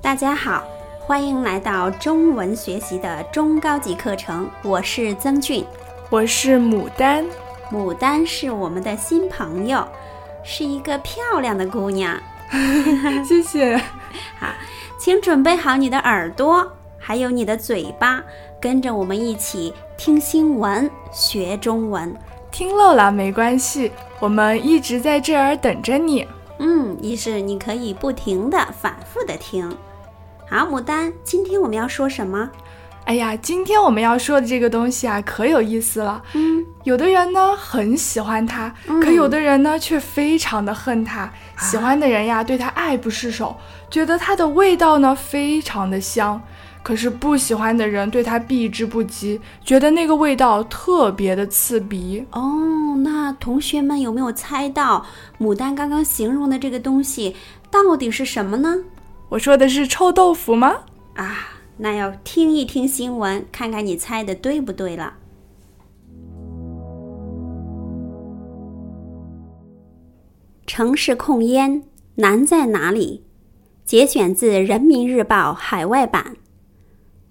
[0.00, 0.64] 大家好，
[1.00, 5.66] 欢迎来到中文学习的中高级课程，我是曾俊。
[6.08, 7.24] 我是牡丹，
[7.72, 9.86] 牡丹是我们的新朋友，
[10.44, 12.16] 是一个漂亮的姑娘。
[13.26, 13.76] 谢谢。
[14.38, 14.46] 好，
[14.96, 18.22] 请准备好你的耳朵，还有你的嘴巴，
[18.60, 22.14] 跟着我们一起听新闻，学中文。
[22.50, 26.26] 听漏了没关系，我们一直在这儿等着你。
[26.58, 29.70] 嗯，一是你可以不停的、反复的听。
[30.48, 32.50] 好，牡丹，今天我们要说什么？
[33.04, 36.22] 哎呀，今天我们要说的这个东西啊，可有意思了。
[36.32, 41.30] 嗯，有的人呢很喜欢它，嗯可有的人呢却非常的恨它。
[41.58, 43.54] 喜欢的人呀，对它爱不释手，
[43.90, 46.40] 觉得它的味道呢非常的香；
[46.86, 52.24] 可是不喜欢的人对它避之不及，觉得那个味道特别的刺鼻。
[52.30, 55.04] 哦，那同学们有没有猜到
[55.40, 57.34] 牡丹刚刚形容的这个东西
[57.72, 58.76] 到底是什么呢？
[59.30, 60.76] 我说的是臭豆腐吗？
[61.14, 65.14] 啊，那要听一听新闻，看看你猜的对不对了。
[70.68, 71.82] 城市控烟
[72.14, 73.24] 难在哪里？
[73.84, 76.36] 节选自《人民日报》海外版。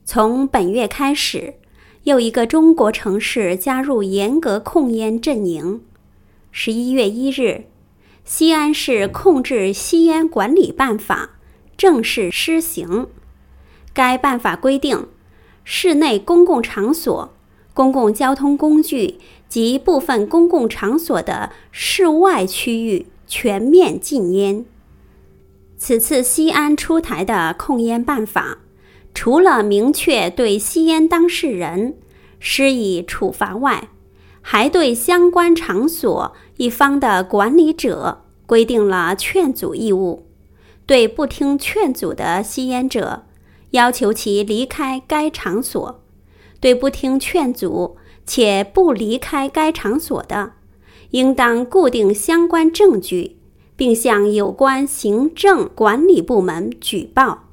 [0.07, 1.55] 从本月开始，
[2.03, 5.81] 又一个中国城市加入严格控烟阵营。
[6.51, 7.65] 十一月一日，
[8.23, 11.31] 西安市控制吸烟管理办法
[11.75, 13.07] 正式施行。
[13.95, 15.07] 该办法规定，
[15.63, 17.33] 室内公共场所、
[17.73, 19.17] 公共交通工具
[19.49, 24.65] 及部分公共场所的室外区域全面禁烟。
[25.77, 28.59] 此次西安出台的控烟办法，
[29.15, 31.97] 除了明确对吸烟当事人
[32.37, 33.87] 施以处罚外，
[34.41, 40.27] 还对相关场所一方的管理者规定了劝阻义务，
[40.85, 43.23] 对不听劝阻的吸烟者，
[43.71, 46.01] 要求其离开该场所；
[46.59, 50.51] 对不听劝阻且不离开该场所的，
[51.11, 53.37] 应当固定相关证据，
[53.77, 57.44] 并向有关行政管理部门举报；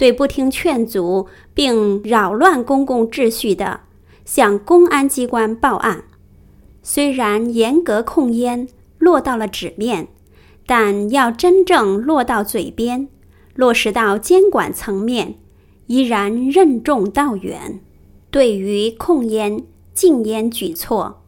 [0.00, 3.80] 对不听劝阻并扰乱公共秩序的，
[4.24, 6.04] 向公安机关报案。
[6.82, 8.66] 虽然严格控烟
[8.98, 10.08] 落到了纸面，
[10.64, 13.08] 但要真正落到嘴边，
[13.54, 15.34] 落实到监管层面，
[15.88, 17.80] 依然任重道远。
[18.30, 21.20] 对于控烟、禁烟举措，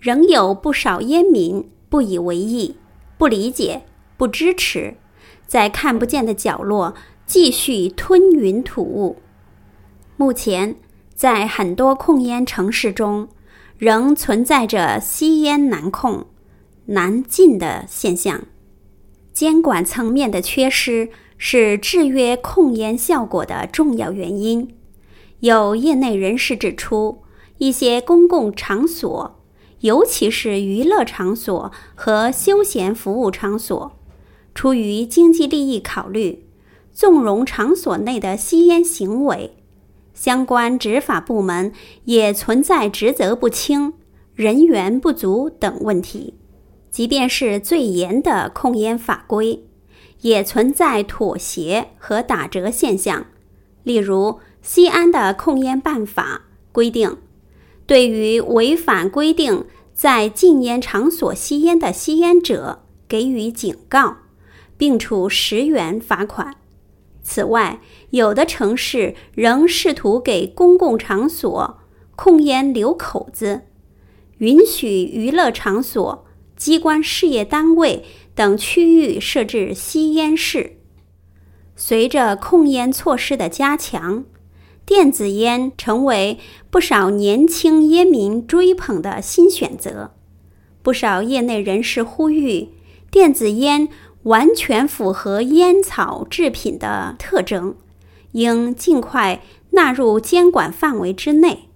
[0.00, 2.74] 仍有不少烟民不以为意、
[3.16, 3.82] 不理解、
[4.16, 4.96] 不支持，
[5.46, 6.94] 在看不见的角落
[7.26, 9.16] 继续吞云吐雾。
[10.16, 10.76] 目前，
[11.14, 13.28] 在很多控烟城市中，
[13.78, 16.26] 仍存在着吸烟难控、
[16.86, 18.44] 难禁的现象。
[19.32, 24.76] 监管层面的缺失是制约控烟效果的重要原因。
[25.40, 27.22] 有业内人士指出，
[27.58, 29.40] 一些公共场所，
[29.80, 33.98] 尤其是娱乐场所和休闲服务场所，
[34.54, 36.44] 出于经济利益考虑，
[36.92, 39.56] 纵容场所内的吸烟行为。
[40.14, 41.72] 相关执法部门
[42.04, 43.94] 也存在职责不清、
[44.34, 46.34] 人员不足等问题。
[46.90, 49.64] 即便是最严的控烟法规，
[50.20, 53.26] 也存在妥协和打折现象。
[53.82, 57.16] 例如，西安的控烟办法规定，
[57.86, 59.64] 对于违反规定
[59.94, 64.18] 在禁烟场所吸烟的吸烟者给予警告，
[64.76, 66.56] 并处十元罚款。
[67.22, 71.78] 此外，有的城市仍试图给公共场所
[72.16, 73.62] 控烟留口子，
[74.38, 80.78] 允许娱乐场所、机关事业单位等区域设置吸烟室。
[81.76, 84.24] 随着控烟措施的加强，
[84.84, 86.38] 电子烟成为
[86.70, 90.12] 不少年轻烟民追捧的新选择。
[90.82, 92.70] 不少业内人士呼吁，
[93.10, 93.88] 电子烟
[94.24, 97.74] 完全符合烟草制品的特征，
[98.32, 101.68] 应尽快纳入监管范围之内。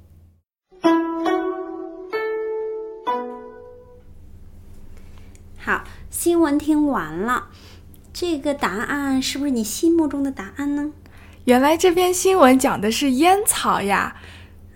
[5.58, 7.48] 好，新闻听完了，
[8.12, 10.92] 这个答案是不是你心目中的答案呢？
[11.46, 14.16] 原来这篇新闻讲的是烟草呀！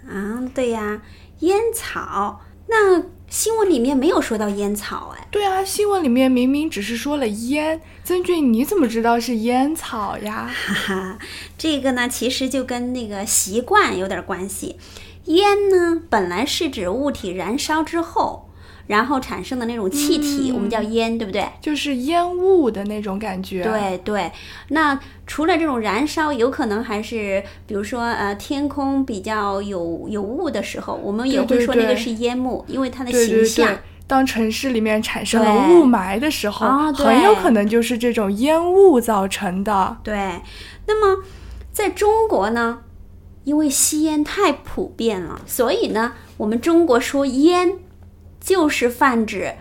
[0.09, 1.03] 啊，对呀，
[1.41, 2.41] 烟草。
[2.67, 7.81] 那新闻里面没有说到烟草，哎，对啊，新闻里面明明只是说了烟。
[8.03, 10.51] 曾俊，你怎么知道是烟草呀？
[10.53, 11.19] 哈哈，
[11.57, 14.81] 这个呢，其实就跟那个习惯有点关系。
[15.27, 18.50] 烟呢，本来是指物体燃烧之后，
[18.91, 21.47] 然后产生的那种气体，嗯我们叫烟，对不对？
[21.61, 24.33] 就是烟雾的那种感觉。，对对，
[24.71, 24.99] 那
[25.29, 33.67] 除了这种燃烧，有可能还是比如说呃天空比较有有雾的时候，我们也会说那个是烟幕，因为它的形象。
[33.69, 33.79] 对。
[34.09, 39.99] 当城市里面产生了雾霾的时候，很有可能就是这种烟雾造成的。
[40.03, 40.41] 对，
[40.89, 41.23] 那么
[41.71, 42.81] 在中国呢，
[43.45, 47.79] 因为吸烟太普遍了，所以呢，我们中国说烟
[48.41, 49.55] 就是泛指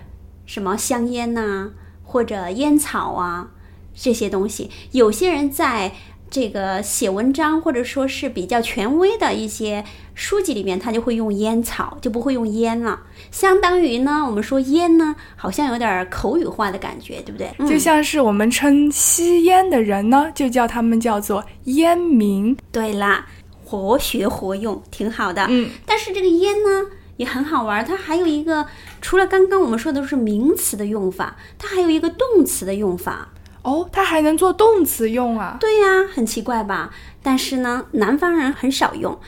[0.45, 1.71] 什么香烟呐、
[2.03, 3.51] 或者烟草啊
[3.93, 4.71] 这些东西。
[4.91, 5.91] 有些人在
[6.31, 9.83] 这个写文章或者说是比较权威的一些
[10.13, 13.01] 书籍里面，他就会用烟草，就不会用烟了。
[13.31, 17.51] 相当于呢，我们说烟呢，好像有点口语化的感觉，对不对？
[17.67, 22.55] 就像是我们称吸烟的人呢，就叫他们叫做烟民。
[22.71, 23.25] 对啦，
[23.65, 25.47] 活学活用，挺好的。
[25.49, 26.85] 嗯，但是这个烟呢
[27.19, 28.65] 也很好玩，它还有一个
[29.01, 33.27] 除了刚刚我们说的都是名词的用法，它还有一个动词的用法。
[33.61, 35.57] 哦，它还能做动词用啊？
[35.59, 36.91] 对呀，很奇怪吧？
[37.21, 39.19] 但是呢，南方人很少用，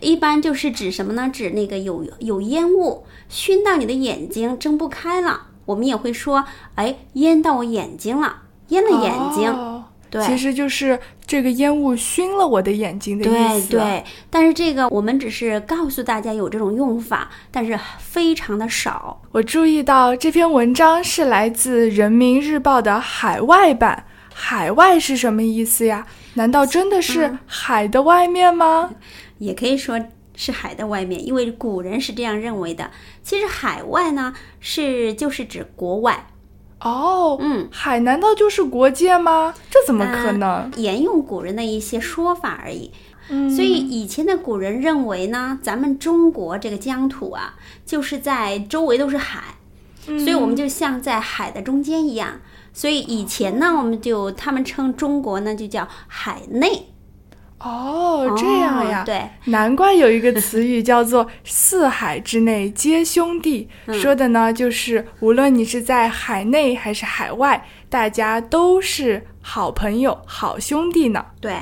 [0.00, 1.30] 一般就是指什么呢？
[1.32, 6.44] 指那个有有烟雾熏到你的眼睛睁不开了，我们也会说，
[6.74, 9.48] 哎，烟到我眼睛了，烟了眼睛。
[9.52, 9.75] 哦
[10.10, 13.70] 对，其实就是这个烟雾熏了我的眼睛的意思。
[13.70, 19.20] 对对，但是这个我们只是告诉大家有这种用法，但是非常的少。
[19.32, 24.04] 我注意到这篇文章是来自人民日报的海外版。
[24.38, 26.06] 海外是什么意思呀？
[26.34, 28.90] 难道真的是海的外面吗？
[29.38, 29.98] 也可以说
[30.34, 32.90] 是海的外面，因为古人是这样认为的。
[33.22, 36.26] 其实海外呢是就是指国外，
[36.80, 39.54] 哦，嗯，海难道就是国界吗？
[39.70, 40.70] 这怎么可能？
[40.76, 42.90] 沿用古人的一些说法而已。
[43.28, 49.56] 嗯所以以前的古人认为呢，咱们中国这个疆土啊，就是在周围都是海，
[50.06, 52.40] 嗯所以我们就像在海的中间一样。
[52.72, 56.88] 所以以前呢，我们就他们称中国呢就叫海内。
[57.58, 59.02] 哦，这样呀。
[59.02, 71.24] 哦对，难怪有一个词语叫做“四海之内皆兄弟”，嗯说的呢就是无论你是在海内还是海外，大家都是好朋友、好兄弟呢。
[71.40, 71.56] 对，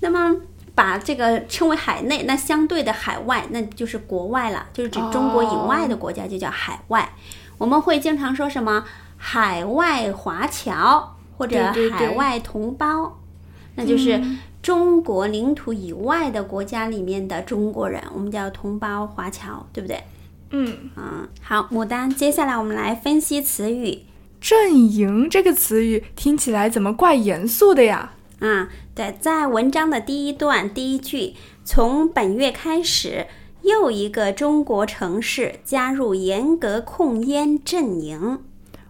[0.00, 0.36] 那么
[0.74, 7.12] 把这个称为海内，那相对的海外，那就是国外了，就是指中国以外的国家就叫海外。
[7.58, 8.84] 我们会经常说什么
[9.16, 13.18] 海外华侨或者海外同胞，
[13.76, 14.20] 那就是
[14.62, 20.00] 中国领土以外的国家里面的中国人，我们叫同胞华侨，对不对？
[20.50, 24.02] 嗯，嗯，好，牡丹，接下来我们来分析词语。
[24.40, 28.12] 阵营这个词语听起来怎么怪严肃的呀？
[28.38, 33.26] 啊，对，在文章的第一段第一句，从本月开始，
[33.62, 38.40] 又一个中国城市加入严格控烟阵营。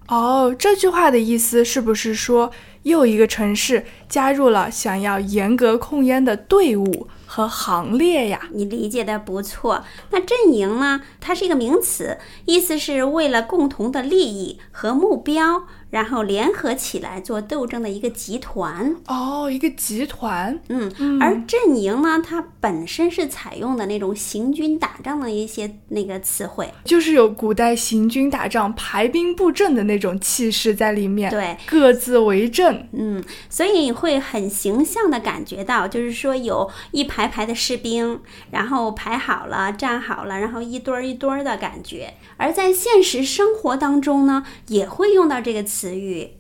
[0.09, 2.51] 哦，这句话的意思是不是说
[2.83, 8.49] 又一个城市加入了想要严格控烟的队伍和行列呀？
[8.53, 9.85] 你理解的不错。
[10.11, 11.01] 那阵营呢？
[11.21, 18.97] 它是一个名词，意思是为了共同的利益和目标，然后联合起来做斗争的一个集团。
[19.07, 20.59] 哦，一个集团。
[20.71, 26.73] 嗯，嗯而阵营呢，它本身是采用的那种行军打仗的一些那个词汇。
[26.87, 32.89] 就是有古代行军打仗、排兵布阵的那种气势在里面，对，各自为阵。
[32.93, 38.19] 嗯，所以你会很形象的感觉到，就是说有一排排的士兵，
[38.51, 42.15] 然后排好了、站好了，然后一堆儿一堆儿的感觉。
[42.39, 46.31] 而在现实生活当中呢，也会用到这个词语。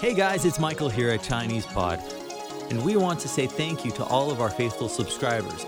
[0.00, 2.00] Hey guys, it's Michael here at Chinese Pod,
[2.70, 5.66] and we want to say thank you to all of our faithful subscribers.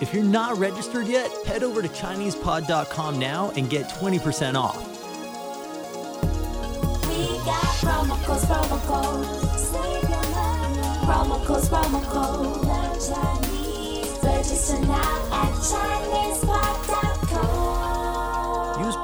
[0.00, 4.76] If you're not registered yet, head over to ChinesePod.com now and get 20% off.
[7.08, 9.60] We got promo codes, promo codes.
[9.60, 10.82] Save your money.
[11.06, 12.64] Promo codes, promo codes.
[12.66, 14.18] Learn Chinese.
[14.22, 17.81] Register now at ChinesePod.com.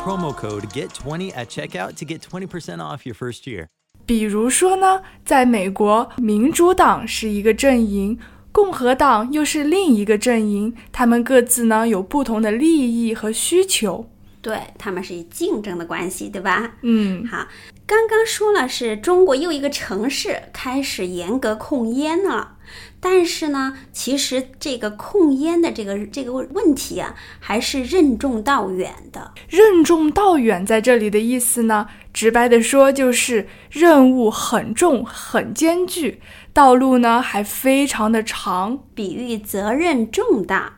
[0.08, 3.66] Promo code GET20 at checkout to get 20% off your first year.
[4.06, 8.18] 比如说呢，在美国，民主党是一个阵营，
[8.50, 14.08] 共和党又是另一个阵营，他们各自呢有不同的利益和需求。
[14.40, 16.76] 对，他们是以竞争的关系，对吧？
[16.80, 17.46] 嗯，好，
[17.84, 22.56] 刚刚说了是中国又一个城市开始严格控烟了，
[23.00, 29.32] 但是呢，其实这个控烟的这个这个问题啊，还是任重道远的。
[29.48, 36.20] 任重道远在这里的意思呢，直白的说就是任务很重、很艰巨，
[36.52, 38.80] 道路呢还非常的长。
[38.94, 40.74] 比喻责任重大。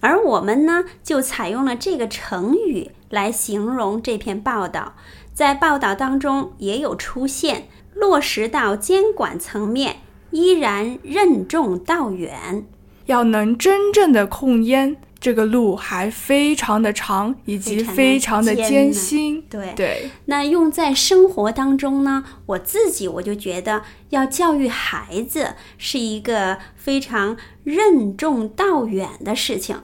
[0.00, 4.94] 而我们呢，就采用了这个成语来形容这篇报道。
[5.34, 9.96] 在报道当中也有出现，落实到监管层面，
[10.30, 12.64] 依然任重道远。
[13.06, 19.42] 要能真正的控烟，这个路还非常的长，以及非非常常的艰辛。
[19.50, 29.80] 对对，那用在生活当中呢，我自己我就觉得要教育孩子是一个非常任重道远的事情。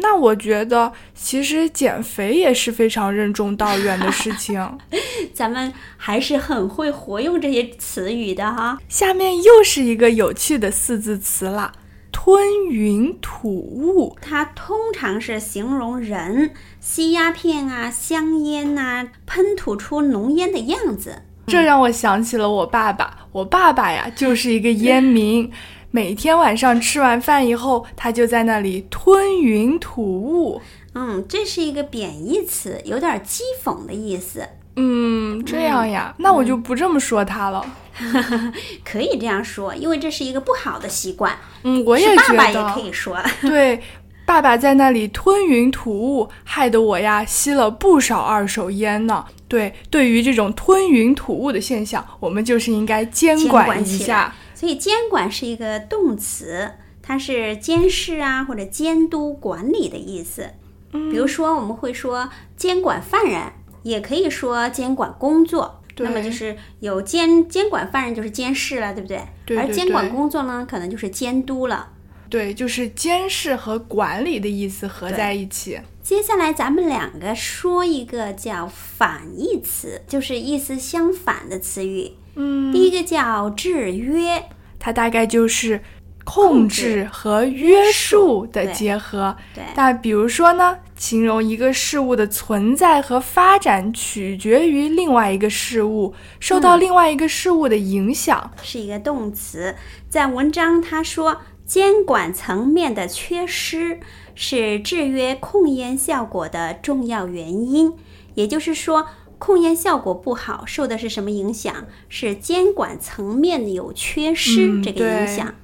[0.00, 4.78] 那我觉得其实减肥也是非常任重道远的事情。
[5.34, 8.78] 咱们还是很会活用这些词语的哈。
[8.88, 11.72] 下面又是一个有趣的四字词了，
[12.10, 14.16] 吞云吐雾。
[14.20, 21.22] 它通常是形容人吸鸦片啊、香烟呐、喷吐出浓烟的样子。
[21.46, 23.26] 这让我想起了我爸爸。
[23.32, 25.50] 我爸爸呀，就是一个烟民，
[25.90, 30.60] 每天晚上吃完饭以后，他就在那里吞云吐雾。
[30.94, 34.46] 嗯，这是一个贬义词，有点讥讽的意思。
[34.76, 37.64] 嗯，这样呀，那我就不这么说他了。
[38.84, 41.36] 可以这样说，因为这是一个不好的习惯。
[41.62, 43.18] 嗯，我也觉得爸爸也得，可以说。
[43.40, 43.80] 对，
[44.26, 49.24] 爸爸在那里吞云吐雾，害得我呀吸了不少二手烟呢。
[49.48, 54.34] 对，对于这种吞云吐雾的现象，我们就是应该监监管一下。
[54.58, 60.50] 所以监管是一个动词，它是监视啊或者监督管理的意思。
[60.90, 63.52] 嗯比如说，我们会说监管犯人，
[63.84, 65.84] 也可以说监管工作。
[65.98, 69.22] 那么就是有监监管犯人就是监视了，对不对？
[69.46, 71.92] 对对而监管工作呢，可能就是监督了。
[72.28, 75.80] 对，就是监视和管理的意思合在一起。
[76.02, 82.12] 接下来咱们两个说一个叫反义词，就是意思相反的词语。
[82.40, 85.82] 嗯，第一个叫制约，它大概就是
[86.24, 89.36] 控制和约束的结合。
[89.54, 98.52] 对那比如说呢，形容一个事物的存在和发展取决于另外一个事物，受到另外一个事物的影响。
[98.62, 99.74] 是一个动词。
[100.08, 103.98] 在文章他说，监管层面的缺失
[104.34, 107.94] 是制约控烟效果的重要原因。
[108.34, 109.06] 也就是说，
[109.38, 111.86] 控烟效果不好，受的是什么影响？
[112.08, 115.54] 是监管层面有缺失、嗯这个影响，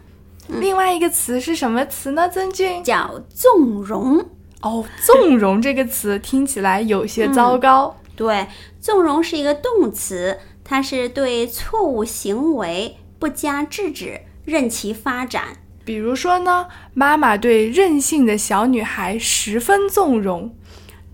[0.49, 2.29] 另外一个词是什么词呢？
[2.29, 2.83] 曾俊？
[2.85, 4.25] 叫纵容。
[4.63, 7.97] 哦，纵容这个词听起来有些糟糕。
[8.17, 8.47] 对，
[8.81, 15.59] 纵容是一个动词，它是对错误行为不加制止，任其发展。
[15.85, 20.57] 比如说呢，妈妈对任性的小女孩十分纵容。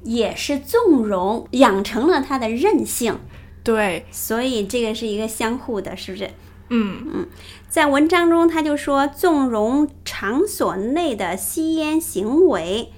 [0.02, 3.18] 也是纵容，养成了他的韧性，
[3.62, 6.30] 对，所以这个是一个相互的，是不是？
[6.68, 7.28] 嗯嗯，
[7.68, 12.92] 在文章中，他就说纵容场所内的吸烟行为，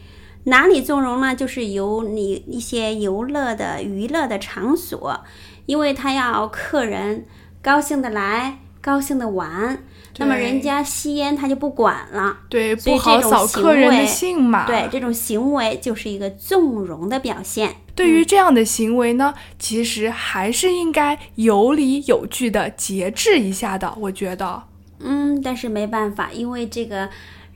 [0.44, 1.34] 哪里纵容呢？
[1.34, 5.24] 就是由你一些游乐的娱乐的场所，
[5.66, 7.24] 因为他要客人
[7.62, 9.82] 高兴的来，高兴的玩，
[10.18, 12.36] 那么人家吸烟他就不管了。
[12.48, 14.66] 对，不好扫客人的兴嘛。
[14.66, 17.76] 对，这种行为就是一个纵容的表现。
[17.94, 23.94] 对于这样的行为呢，其实还是应该有理有据的节制一下的。
[23.98, 24.62] 我觉得，
[25.00, 27.08] 嗯，但是没办法，因为这个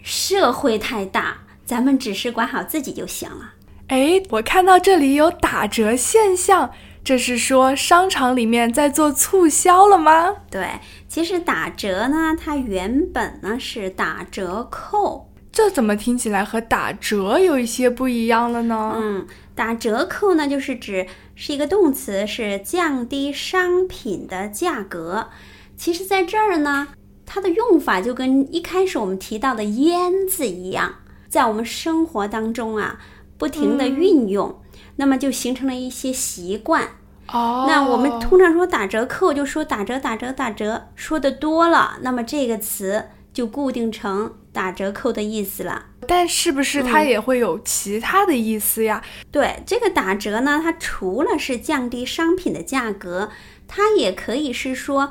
[0.03, 3.55] 社会太大，咱们只是管好自己就行了。
[3.89, 6.71] 哎，我看到这里有打折现象，
[7.07, 10.39] 这是说商场里面在做促销了吗？
[10.51, 15.31] 对，其实打折呢，它原本呢是打折扣。
[15.53, 18.95] 这怎么听起来和打折有一些不一样了呢？
[18.97, 25.29] 嗯，打折扣呢，就是指是一个动词，是降低商品的价格。
[25.77, 26.89] 其实，在这儿呢，
[27.25, 30.97] 它的用法就跟一开始我们提到的“烟”字一样，
[31.29, 32.99] 在我们生活当中啊，
[33.39, 34.61] 不停的运用，
[34.97, 36.89] 那么就形成了一些习惯。
[37.29, 45.87] 哦，那我们通常说打折扣，就说打折、打折、打折，说的多了，那么这个词就固定成打折扣的意思了。
[46.07, 49.03] 但是不是它也会有其他的意思呀？
[49.33, 53.31] 对这个打折呢，它除了是降低商品的价格，
[53.67, 55.11] 它也可以是说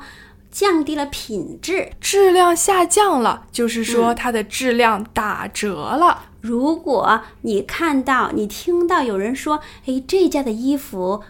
[0.50, 1.90] 降低了品质。
[2.00, 6.30] 质量下降了，就是说它的质量打折了。
[6.46, 11.24] 如果你看到、你听到有人说：“哎，这家的衣服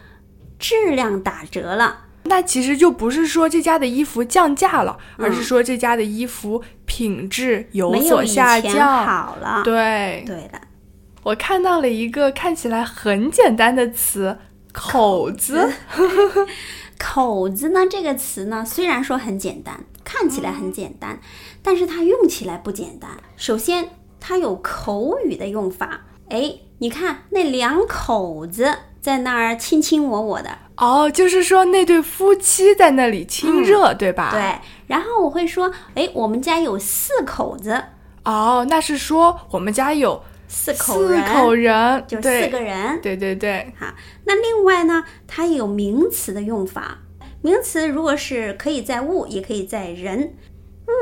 [0.58, 9.04] 质量打折了。”那其实就不是说这家的衣服降价了，而是说这家的衣服品质有所下降。
[9.04, 9.62] 好了。
[9.64, 10.60] 对，对的，
[11.22, 14.38] 我看到了一个看起来很简单的词
[14.74, 15.72] “口子”。
[16.98, 21.20] 口子呢这个词呢，虽然说很简单，看起来很简单，
[21.62, 23.10] 但是它用起来不简单。
[23.36, 23.90] 首先，
[24.28, 26.00] 它有口语的用法。
[26.30, 34.32] 哎，你看那两口子在那儿卿卿我我的，哦，就是说那对夫妻在那里亲热，对吧？。
[34.32, 34.58] 对。
[34.88, 37.80] 然后我会说，哎，我们家有四口子，
[38.24, 43.00] 哦，那是说我们家有四口四，口人，就四个人。
[43.00, 43.86] 对对对，好，
[44.24, 46.98] 那另外呢，它也有名词的用法。
[47.42, 50.34] 名词如果是可以在物，也可以在人。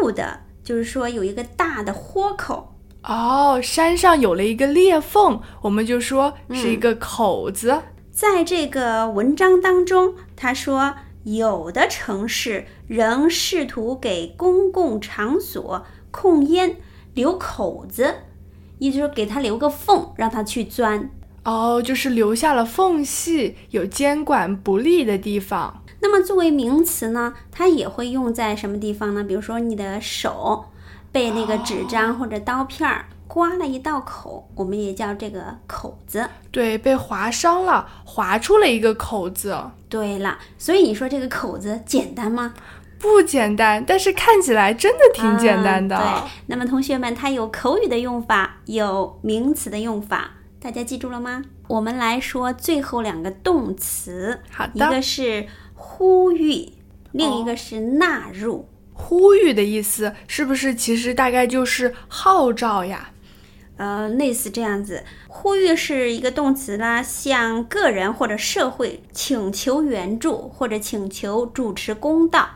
[0.02, 2.73] 物的，就是说有一个大的豁口，
[3.06, 7.82] 哦，山上有了一个裂缝，我们就说是一嗯个口子。
[8.10, 10.94] 在这个文章当中，他说
[11.24, 16.76] 有的城市仍试图给公共场所控烟
[17.12, 18.14] 留口子，
[18.78, 21.10] 也就是说给他留个缝，让他去钻。
[21.44, 25.82] 哦，就是留下了缝隙，有监管不力的地方。
[26.00, 29.22] 那么作为名词呢，它也会用在什么地方呢？
[29.22, 30.66] 比如说你的手
[31.14, 36.28] 被那个纸张或者刀片儿刮了一道口，我们也叫这个口子。
[36.50, 39.56] 对，被划伤了，划出了一个口子，
[39.88, 42.52] 对了，所以你说这个口子简单吗？
[42.98, 45.96] 不简单，但是看起来真的挺简单的。
[45.96, 51.44] 啊对，那么同学们，它有口语的用法，有名词的用法，大家记住了吗？
[51.68, 56.72] 我们来说最后两个动词，一好的一个是呼吁，
[57.12, 58.68] 另一个是纳入。
[58.94, 63.10] 呼吁的意思是不是其实大概就是号召呀？
[63.76, 72.48] 呃，类似这样子，呼吁是一个动词啦，向个人或者社会请求援助或者请求主持公道。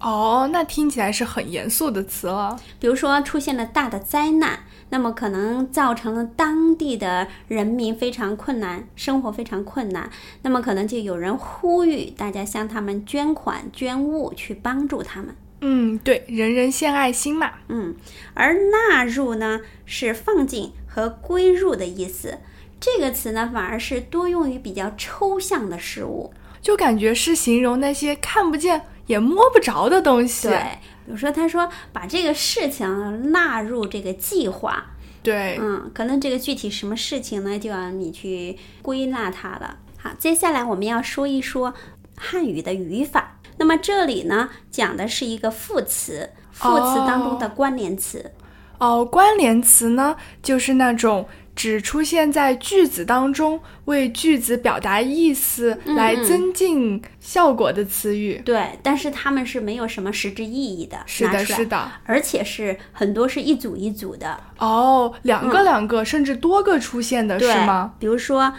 [0.00, 2.60] 哦，那听起来是很严肃的词了。
[2.78, 10.10] 比如说出现了大的灾难，那么可能造成了当地的人民非常困难，生活非常困难，
[10.42, 15.34] 那么可能就有人呼吁大家向他们捐款捐物去帮助他们。
[15.60, 17.52] 嗯，对，人人献爱心嘛。
[17.68, 17.96] 嗯，
[18.34, 22.38] 而纳入呢是放进和归入的意思。
[22.80, 26.32] 这个词呢反而是多用于比较抽象的事物。
[26.60, 30.48] 就感觉是形容那些看不见也摸不着的东西。
[30.48, 30.58] 对，
[31.06, 39.78] 比如说他说把这个事情纳入这个计划，对嗯，可能这个具体什么事情呢，就要你去归纳它了。
[39.96, 41.74] 好，接下来我们要说一说
[42.16, 43.37] 汉语的语法。
[43.58, 48.32] 那么这里呢，讲的是一个副词，副词当中的关联词。
[48.78, 58.40] 哦，关联词呢，就是那种只出现在句子当中，为句子表达意思来增进效果的词语。
[58.44, 61.90] 对，但是它们是没有什么实质意义的，是的，是的。
[62.04, 67.94] 而且是很多是一组一组的，哦，两个两个，甚至多个出现的是吗？？
[67.98, 68.52] 比如说，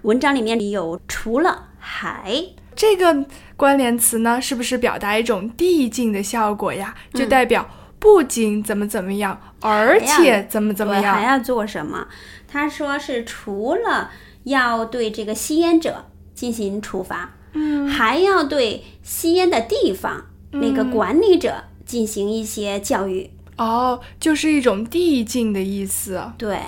[0.00, 2.42] 文章里面有除了还，
[2.74, 3.26] 这个
[3.58, 6.94] 关联词呢，是不是表达一种递进的效果呀？
[7.12, 7.68] 就嗯代表
[7.98, 11.02] 不仅怎么怎么样，而且怎么怎么样。
[11.02, 12.06] 对还要做什么？
[12.46, 14.12] 他说是除了
[14.44, 23.28] 要对这个吸烟者进行处罚，嗯，还要对吸烟的地方、那个管理者进行一些教育。
[23.56, 26.30] 哦，就是一种递进的意思。
[26.38, 26.60] 对，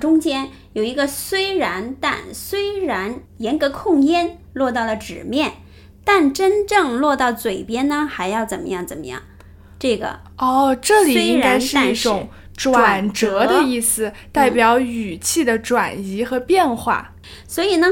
[0.00, 5.52] 中间有一个虽然但，虽然严格控烟落到了纸面，
[6.10, 9.20] 但真正落到嘴边呢，还要怎么样怎么样？
[9.78, 17.12] 这个哦，这里虽应该是然是一种转转折的意思，代表语气的转移和变化。
[17.46, 17.88] 所以呢，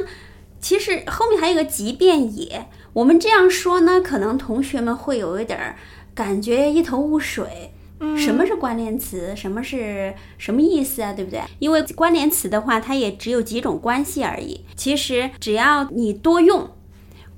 [0.58, 5.76] 其实后面还有个即便也，我们这样说呢，可能同学们会有一点儿
[6.14, 7.72] 感觉一头雾水。
[7.98, 9.34] 嗯什么是关联词？
[9.34, 11.14] 什么是什么意思啊？
[11.14, 11.40] 对不对？
[11.58, 14.66] 因为关联词的话，它也只有几种关系而已。
[14.74, 16.68] 其实只要你多用，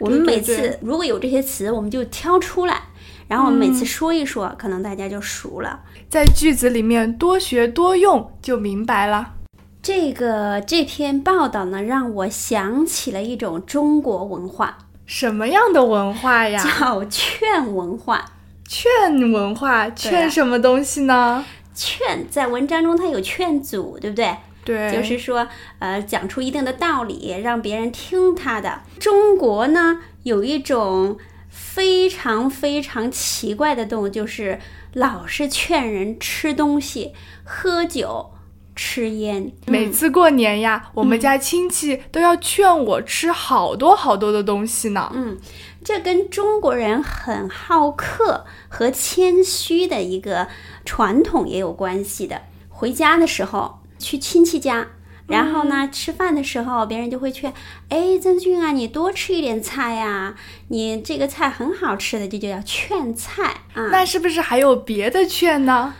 [0.01, 2.83] 我们每次如果有这些词，我们就挑出来，
[3.27, 5.81] 然后我们每次嗯说一说，可能大家就熟了。
[6.09, 9.35] 在句子里面多学多用就明白了。
[9.83, 16.63] 这个这篇报道呢，让我想起了一种中国文化，什么样的文化呀？
[16.63, 18.25] 叫劝文化。
[18.69, 21.45] 劝文化，劝什么东西呢？
[21.75, 24.37] 劝在文章中它有劝阻，对不对？
[24.69, 28.83] 对，就是说，呃，讲出一定的道理，让别人听他的。
[29.01, 31.17] 中国呢，有一种
[31.49, 34.61] 非常非常奇怪的动物，就是
[34.93, 38.33] 老是劝人吃东西、喝酒、
[38.77, 39.51] 吃烟。
[39.65, 45.11] 每次过年呀，我们家亲戚都要劝我吃好多好多的东西呢。
[45.15, 45.39] 嗯，
[45.83, 50.49] 这跟中国人很好客和谦虚的一个
[50.85, 52.43] 传统也有关系的。
[52.69, 54.87] 回家的时候去亲戚家，
[55.27, 57.53] 然后呢，吃饭的时候别人就会劝，
[57.89, 60.35] 哎，曾俊啊，你多吃一点菜呀、
[60.69, 63.89] 你这个菜很好吃的，这就叫劝菜啊。
[63.91, 65.95] 那是不是还有别的劝呢？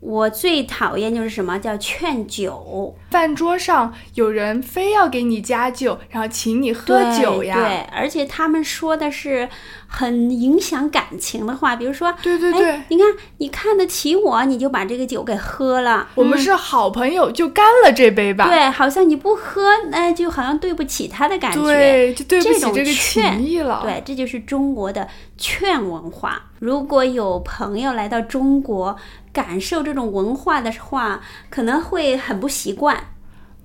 [0.00, 7.56] 我最讨厌就是什么叫劝酒，饭桌上有人非要给你加酒，然后请你喝酒呀。
[7.56, 9.48] 对，而且他们说的是
[9.90, 13.06] 很影响感情的话，比如说，对对对哎，你看
[13.38, 16.06] 你看得起我，你就把这个酒给喝了。
[16.14, 18.46] 我们是好朋友，就干了这杯吧。
[18.46, 21.62] 对，好像你不喝，那就好像对不起他的感觉。
[21.62, 23.80] 对，就对不这种起这个劝情谊了。
[23.82, 26.50] 对，这就是中国的劝文化。
[26.58, 28.94] 如果有朋友来到中国，
[29.32, 32.94] 感受这种文化的话，可能会很不习惯，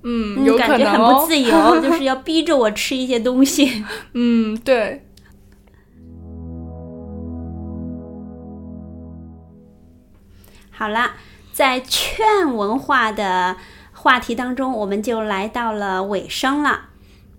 [0.02, 1.26] 嗯，嗯，有可感觉很能哦不。
[1.26, 3.84] 自由， 就是要逼着我吃一些东西。
[4.14, 5.06] 嗯，对。
[10.76, 11.12] 好了，
[11.52, 13.56] 在劝文化的
[13.92, 16.88] 话题当中，我们就来到了尾声了。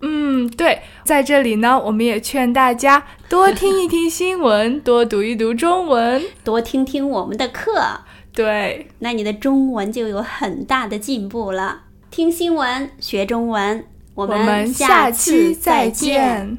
[0.00, 6.22] 嗯，对，在这里呢，我们也劝大家多听一听新闻，多读一读中文。
[6.44, 8.00] 多听听我们的课，
[8.32, 11.82] 对，那你的中文就有很大的进步了。
[12.10, 15.88] 听新闻学中文，我我们下期再。
[15.88, 16.58] 见。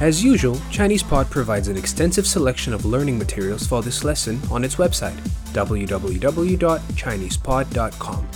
[0.00, 4.76] As usual, ChinesePod provides an extensive selection of learning materials for this lesson on its
[4.76, 5.12] website,
[5.54, 8.28] www.chinesepod.com.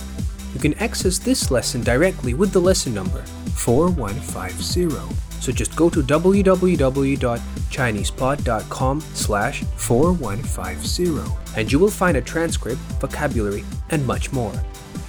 [0.53, 3.21] You can access this lesson directly with the lesson number
[3.53, 4.89] 4150.
[5.39, 11.19] So just go to www.chinesepod.com slash 4150
[11.55, 14.53] and you will find a transcript, vocabulary, and much more.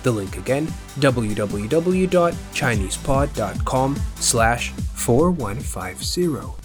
[0.03, 0.67] The link again,
[0.99, 6.60] www.chinesepod.com slash 4150.